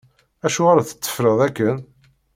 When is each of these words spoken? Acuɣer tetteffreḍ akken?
Acuɣer 0.45 0.77
tetteffreḍ 0.81 1.39
akken? 1.47 1.77